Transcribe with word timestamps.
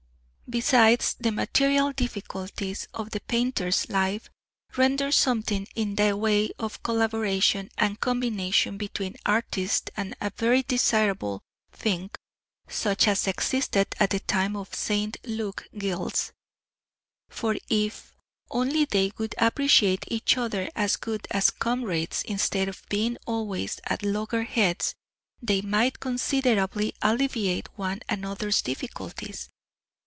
_Besides, 0.53 1.15
the 1.17 1.31
material 1.31 1.93
difficulties 1.93 2.85
of 2.93 3.11
the 3.11 3.21
painter's 3.21 3.87
life 3.87 4.29
render 4.75 5.09
something 5.09 5.65
in 5.75 5.95
the 5.95 6.17
way 6.17 6.51
of 6.59 6.83
collaboration 6.83 7.69
and 7.77 8.01
combination 8.01 8.77
between 8.77 9.15
artists 9.25 9.89
a 9.95 10.29
very 10.35 10.63
desirable 10.63 11.41
thing 11.71 12.09
(such 12.67 13.07
as 13.07 13.27
existed 13.27 13.95
at 13.97 14.09
the 14.09 14.19
time 14.19 14.57
of 14.57 14.71
the 14.71 14.75
St. 14.75 15.15
Luke 15.25 15.69
Guilds); 15.77 16.33
for 17.29 17.55
if 17.69 18.13
only 18.49 18.83
they 18.83 19.13
would 19.17 19.33
appreciate 19.37 20.03
each 20.09 20.35
other 20.35 20.69
as 20.75 20.97
good 20.97 21.29
comrades 21.59 22.23
instead 22.23 22.67
of 22.67 22.83
being 22.89 23.15
always 23.25 23.79
at 23.85 24.03
logger 24.03 24.43
heads, 24.43 24.95
they 25.41 25.61
might 25.61 26.01
considerably 26.01 26.91
alleviate 27.01 27.69
one 27.77 28.01
another's 28.09 28.61
difficulties. 28.61 29.47